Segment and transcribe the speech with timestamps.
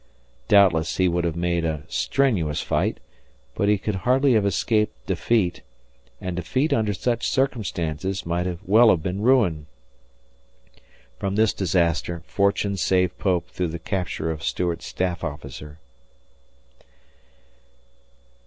[0.47, 2.99] Doubtless, he would have made a strenuous fight,
[3.53, 5.61] but he could hardly have escaped defeat,
[6.19, 9.67] and defeat under such circumstances might well have been ruin.
[11.19, 15.77] From this disaster fortune saved Pope through the capture of Stuart's staff officer.